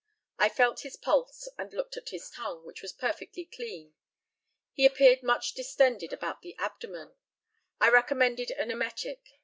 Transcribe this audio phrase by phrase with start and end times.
[0.39, 3.93] I felt his pulse and looked at his tongue, which was perfectly clean.
[4.73, 7.13] He appeared much distended about the abdomen.
[7.79, 9.21] I recommended an emetic.